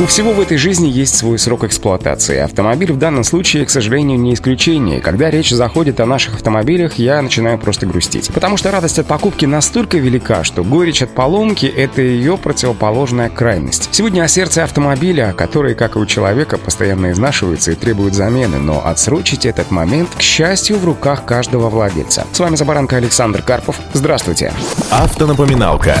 У 0.00 0.06
всего 0.06 0.32
в 0.32 0.40
этой 0.40 0.56
жизни 0.56 0.88
есть 0.88 1.14
свой 1.14 1.38
срок 1.38 1.62
эксплуатации. 1.62 2.38
Автомобиль 2.38 2.92
в 2.92 2.98
данном 2.98 3.22
случае, 3.22 3.64
к 3.64 3.70
сожалению, 3.70 4.18
не 4.18 4.34
исключение. 4.34 5.00
Когда 5.00 5.30
речь 5.30 5.50
заходит 5.50 6.00
о 6.00 6.06
наших 6.06 6.34
автомобилях, 6.34 6.94
я 6.94 7.22
начинаю 7.22 7.58
просто 7.58 7.86
грустить. 7.86 8.28
Потому 8.34 8.56
что 8.56 8.72
радость 8.72 8.98
от 8.98 9.06
покупки 9.06 9.46
настолько 9.46 9.98
велика, 9.98 10.42
что 10.42 10.64
горечь 10.64 11.02
от 11.02 11.14
поломки— 11.14 11.66
это 11.76 12.02
ее 12.02 12.36
противоположная 12.36 13.30
крайность. 13.30 13.88
Сегодня 13.92 14.24
о 14.24 14.28
сердце 14.28 14.64
автомобиля, 14.64 15.32
который, 15.32 15.76
как 15.76 15.94
и 15.94 16.00
у 16.00 16.06
человека, 16.06 16.58
постоянно 16.58 17.12
изнашивается 17.12 17.70
и 17.70 17.76
требует 17.76 18.14
замены, 18.14 18.58
но 18.58 18.84
отсрочить 18.84 19.46
этот 19.46 19.70
момент, 19.70 20.10
к 20.18 20.20
счастью, 20.20 20.78
в 20.78 20.84
руках 20.84 21.24
каждого 21.24 21.70
владельца. 21.70 22.26
С 22.32 22.40
вами 22.40 22.56
Забаранка 22.56 22.96
Александр 22.96 23.42
Карпов. 23.42 23.78
Здравствуйте. 23.92 24.52
Автонапоминалка. 24.90 25.96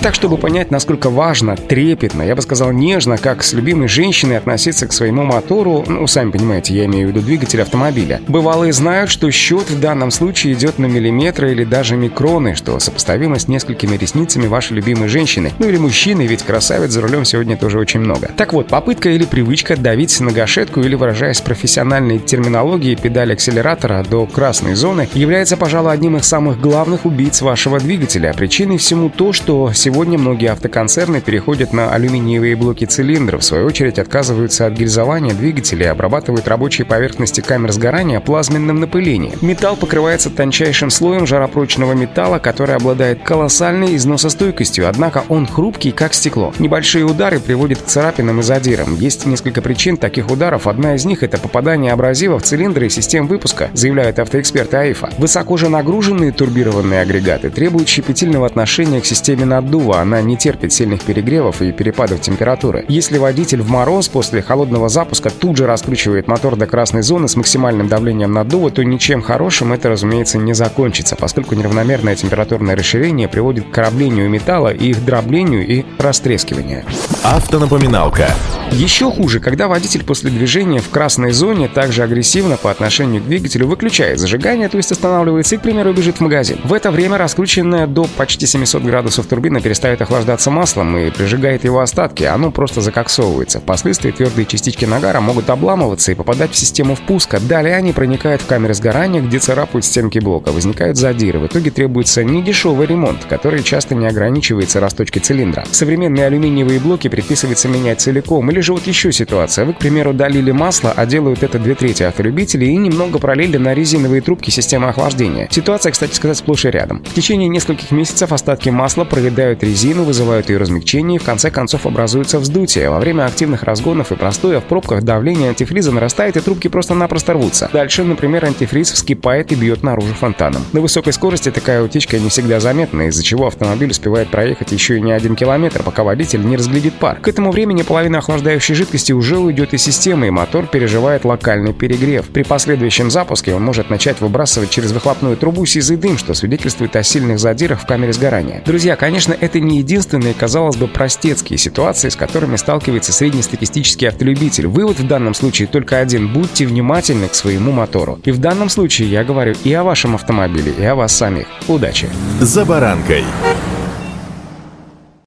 Итак, 0.00 0.14
чтобы 0.14 0.36
понять, 0.36 0.70
насколько 0.70 1.10
важно, 1.10 1.56
трепетно, 1.56 2.22
я 2.22 2.36
бы 2.36 2.42
сказал 2.42 2.70
нежно, 2.70 3.18
как 3.18 3.42
с 3.42 3.52
любимой 3.52 3.88
женщиной 3.88 4.38
относиться 4.38 4.86
к 4.86 4.92
своему 4.92 5.24
мотору, 5.24 5.84
ну, 5.88 6.06
сами 6.06 6.30
понимаете, 6.30 6.72
я 6.72 6.84
имею 6.84 7.08
в 7.08 7.10
виду 7.10 7.20
двигатель 7.20 7.60
автомобиля. 7.60 8.20
Бывалые 8.28 8.72
знают, 8.72 9.10
что 9.10 9.28
счет 9.32 9.68
в 9.68 9.80
данном 9.80 10.12
случае 10.12 10.52
идет 10.52 10.78
на 10.78 10.86
миллиметры 10.86 11.50
или 11.50 11.64
даже 11.64 11.96
микроны, 11.96 12.54
что 12.54 12.78
сопоставимо 12.78 13.40
с 13.40 13.48
несколькими 13.48 13.96
ресницами 13.96 14.46
вашей 14.46 14.74
любимой 14.74 15.08
женщины. 15.08 15.52
Ну 15.58 15.68
или 15.68 15.78
мужчины, 15.78 16.28
ведь 16.28 16.44
красавиц 16.44 16.92
за 16.92 17.00
рулем 17.00 17.24
сегодня 17.24 17.56
тоже 17.56 17.80
очень 17.80 17.98
много. 17.98 18.30
Так 18.36 18.52
вот, 18.52 18.68
попытка 18.68 19.08
или 19.08 19.24
привычка 19.24 19.76
давить 19.76 20.20
на 20.20 20.30
гашетку 20.30 20.80
или, 20.80 20.94
выражаясь 20.94 21.40
профессиональной 21.40 22.20
терминологией, 22.20 22.94
педаль 22.94 23.32
акселератора 23.32 24.06
до 24.08 24.26
красной 24.26 24.76
зоны 24.76 25.08
является, 25.12 25.56
пожалуй, 25.56 25.92
одним 25.92 26.18
из 26.18 26.24
самых 26.24 26.60
главных 26.60 27.04
убийц 27.04 27.42
вашего 27.42 27.80
двигателя. 27.80 28.32
Причиной 28.32 28.78
всему 28.78 29.10
то, 29.10 29.32
что 29.32 29.72
многие 29.90 30.50
автоконцерны 30.50 31.20
переходят 31.20 31.72
на 31.72 31.92
алюминиевые 31.92 32.56
блоки 32.56 32.84
цилиндров, 32.84 33.42
в 33.42 33.44
свою 33.44 33.66
очередь 33.66 33.98
отказываются 33.98 34.66
от 34.66 34.74
гильзования 34.74 35.34
двигателей 35.34 35.86
и 35.86 35.88
обрабатывают 35.88 36.48
рабочие 36.48 36.84
поверхности 36.84 37.40
камер 37.40 37.72
сгорания 37.72 38.20
плазменным 38.20 38.80
напылением. 38.80 39.38
Металл 39.40 39.76
покрывается 39.76 40.30
тончайшим 40.30 40.90
слоем 40.90 41.26
жаропрочного 41.26 41.92
металла, 41.92 42.38
который 42.38 42.76
обладает 42.76 43.22
колоссальной 43.22 43.96
износостойкостью, 43.96 44.88
однако 44.88 45.24
он 45.28 45.46
хрупкий, 45.46 45.92
как 45.92 46.14
стекло. 46.14 46.52
Небольшие 46.58 47.04
удары 47.04 47.40
приводят 47.40 47.82
к 47.82 47.86
царапинам 47.86 48.40
и 48.40 48.42
задирам. 48.42 48.94
Есть 48.96 49.26
несколько 49.26 49.62
причин 49.62 49.96
таких 49.96 50.30
ударов. 50.30 50.66
Одна 50.66 50.94
из 50.94 51.04
них— 51.04 51.22
это 51.24 51.38
попадание 51.38 51.92
абразива 51.92 52.38
в 52.38 52.42
цилиндры 52.42 52.86
и 52.86 52.90
систем 52.90 53.26
выпуска, 53.26 53.70
заявляют 53.72 54.18
автоэксперты 54.18 54.76
АИФа. 54.76 55.10
Высоко 55.18 55.56
же 55.56 55.68
нагруженные 55.68 56.32
турбированные 56.32 57.00
агрегаты 57.00 57.50
требуют 57.50 57.88
щепетильного 57.88 58.46
отношения 58.46 59.00
к 59.00 59.06
системе 59.06 59.44
наддува 59.44 59.67
наддува, 59.68 60.00
она 60.00 60.22
не 60.22 60.36
терпит 60.36 60.72
сильных 60.72 61.02
перегревов 61.02 61.60
и 61.60 61.72
перепадов 61.72 62.20
температуры. 62.22 62.86
Если 62.88 63.18
водитель 63.18 63.60
в 63.60 63.70
мороз 63.70 64.08
после 64.08 64.40
холодного 64.40 64.88
запуска 64.88 65.30
тут 65.30 65.58
же 65.58 65.66
раскручивает 65.66 66.26
мотор 66.26 66.56
до 66.56 66.66
красной 66.66 67.02
зоны 67.02 67.28
с 67.28 67.36
максимальным 67.36 67.88
давлением 67.88 68.32
наддува, 68.32 68.70
то 68.70 68.82
ничем 68.82 69.20
хорошим 69.20 69.74
это, 69.74 69.90
разумеется, 69.90 70.38
не 70.38 70.54
закончится, 70.54 71.16
поскольку 71.16 71.54
неравномерное 71.54 72.16
температурное 72.16 72.76
расширение 72.76 73.28
приводит 73.28 73.66
к 73.66 73.70
кораблению 73.70 74.30
металла 74.30 74.72
их 74.72 75.04
дроблению 75.04 75.66
и 75.66 75.84
растрескиванию. 75.98 76.84
Автонапоминалка. 77.22 78.28
Еще 78.70 79.10
хуже, 79.10 79.40
когда 79.40 79.66
водитель 79.66 80.04
после 80.04 80.30
движения 80.30 80.80
в 80.80 80.90
красной 80.90 81.32
зоне 81.32 81.68
также 81.68 82.02
агрессивно 82.02 82.56
по 82.56 82.70
отношению 82.70 83.22
к 83.22 83.26
двигателю 83.26 83.66
выключает 83.66 84.20
зажигание, 84.20 84.68
то 84.68 84.76
есть 84.76 84.92
останавливается 84.92 85.54
и, 85.54 85.58
к 85.58 85.62
примеру, 85.62 85.92
бежит 85.92 86.18
в 86.18 86.20
магазин. 86.20 86.58
В 86.64 86.74
это 86.74 86.90
время 86.90 87.16
раскрученная 87.16 87.86
до 87.86 88.04
почти 88.04 88.46
700 88.46 88.82
градусов 88.82 89.26
турбина 89.26 89.60
перестает 89.60 90.02
охлаждаться 90.02 90.50
маслом 90.50 90.96
и 90.98 91.10
прижигает 91.10 91.64
его 91.64 91.80
остатки, 91.80 92.24
оно 92.24 92.50
просто 92.50 92.82
закоксовывается. 92.82 93.60
Впоследствии 93.60 94.10
твердые 94.10 94.44
частички 94.44 94.84
нагара 94.84 95.20
могут 95.20 95.48
обламываться 95.48 96.12
и 96.12 96.14
попадать 96.14 96.52
в 96.52 96.56
систему 96.56 96.94
впуска. 96.94 97.40
Далее 97.40 97.74
они 97.74 97.92
проникают 97.92 98.42
в 98.42 98.46
камеры 98.46 98.74
сгорания, 98.74 99.22
где 99.22 99.38
царапают 99.38 99.86
стенки 99.86 100.18
блока, 100.18 100.52
возникают 100.52 100.98
задиры. 100.98 101.38
В 101.38 101.46
итоге 101.46 101.70
требуется 101.70 102.22
недешевый 102.22 102.86
ремонт, 102.86 103.24
который 103.24 103.62
часто 103.62 103.94
не 103.94 104.06
ограничивается 104.06 104.78
расточкой 104.78 105.22
цилиндра. 105.22 105.64
Современные 105.70 106.26
алюминиевые 106.26 106.80
блоки 106.80 107.08
предписывается 107.08 107.68
менять 107.68 108.02
целиком. 108.02 108.50
Или 108.50 108.57
же 108.62 108.72
вот 108.72 108.86
еще 108.86 109.12
ситуация. 109.12 109.64
Вы, 109.64 109.74
к 109.74 109.78
примеру, 109.78 110.12
долили 110.12 110.50
масло, 110.50 110.92
а 110.94 111.06
делают 111.06 111.42
это 111.42 111.58
две 111.58 111.74
трети 111.74 112.02
автолюбителей 112.02 112.68
и 112.68 112.76
немного 112.76 113.18
пролили 113.18 113.56
на 113.56 113.74
резиновые 113.74 114.20
трубки 114.20 114.50
системы 114.50 114.88
охлаждения. 114.88 115.48
Ситуация, 115.50 115.92
кстати 115.92 116.14
сказать, 116.14 116.38
сплошь 116.38 116.64
и 116.64 116.70
рядом. 116.70 117.02
В 117.04 117.14
течение 117.14 117.48
нескольких 117.48 117.90
месяцев 117.90 118.32
остатки 118.32 118.68
масла 118.70 119.04
проедают 119.04 119.62
резину, 119.62 120.04
вызывают 120.04 120.50
ее 120.50 120.58
размягчение 120.58 121.16
и 121.16 121.18
в 121.18 121.24
конце 121.24 121.50
концов 121.50 121.86
образуется 121.86 122.38
вздутие. 122.38 122.90
Во 122.90 122.98
время 122.98 123.26
активных 123.26 123.62
разгонов 123.62 124.12
и 124.12 124.16
простоя 124.16 124.60
в 124.60 124.64
пробках 124.64 125.02
давление 125.02 125.50
антифриза 125.50 125.92
нарастает 125.92 126.36
и 126.36 126.40
трубки 126.40 126.68
просто-напросто 126.68 127.34
рвутся. 127.34 127.68
Дальше, 127.72 128.04
например, 128.04 128.44
антифриз 128.44 128.92
вскипает 128.92 129.52
и 129.52 129.54
бьет 129.54 129.82
наружу 129.82 130.14
фонтаном. 130.14 130.64
На 130.72 130.80
высокой 130.80 131.12
скорости 131.12 131.50
такая 131.50 131.82
утечка 131.82 132.18
не 132.18 132.28
всегда 132.28 132.60
заметна, 132.60 133.08
из-за 133.08 133.22
чего 133.22 133.46
автомобиль 133.46 133.90
успевает 133.90 134.28
проехать 134.28 134.72
еще 134.72 134.98
и 134.98 135.00
не 135.00 135.12
один 135.12 135.36
километр, 135.36 135.82
пока 135.82 136.02
водитель 136.02 136.44
не 136.44 136.56
разглядит 136.56 136.94
пар. 136.94 137.18
К 137.20 137.28
этому 137.28 137.50
времени 137.50 137.82
половина 137.82 138.18
охлаждающей 138.48 138.74
жидкости 138.74 139.12
уже 139.12 139.38
уйдет 139.38 139.74
из 139.74 139.82
системы, 139.82 140.28
и 140.28 140.30
мотор 140.30 140.66
переживает 140.66 141.24
локальный 141.24 141.74
перегрев. 141.74 142.28
При 142.28 142.42
последующем 142.42 143.10
запуске 143.10 143.54
он 143.54 143.62
может 143.62 143.90
начать 143.90 144.20
выбрасывать 144.20 144.70
через 144.70 144.92
выхлопную 144.92 145.36
трубу 145.36 145.66
сизый 145.66 145.98
дым, 145.98 146.16
что 146.16 146.32
свидетельствует 146.32 146.96
о 146.96 147.02
сильных 147.02 147.38
задирах 147.38 147.82
в 147.82 147.86
камере 147.86 148.12
сгорания. 148.12 148.62
Друзья, 148.64 148.96
конечно, 148.96 149.36
это 149.38 149.60
не 149.60 149.78
единственные, 149.78 150.32
казалось 150.32 150.76
бы, 150.76 150.88
простецкие 150.88 151.58
ситуации, 151.58 152.08
с 152.08 152.16
которыми 152.16 152.56
сталкивается 152.56 153.12
среднестатистический 153.12 154.06
автолюбитель. 154.06 154.66
Вывод 154.66 154.98
в 154.98 155.06
данном 155.06 155.34
случае 155.34 155.68
только 155.68 155.98
один– 155.98 156.32
будьте 156.32 156.66
внимательны 156.66 157.28
к 157.28 157.34
своему 157.34 157.72
мотору. 157.72 158.18
И 158.24 158.30
в 158.30 158.38
данном 158.38 158.70
случае 158.70 159.10
я 159.10 159.24
говорю 159.24 159.54
и 159.64 159.72
о 159.74 159.84
вашем 159.84 160.14
автомобиле, 160.14 160.72
и 160.78 160.84
о 160.84 160.94
вас 160.94 161.14
самих. 161.14 161.46
Удачи! 161.68 162.08
За 162.40 162.64
баранкой. 162.64 163.24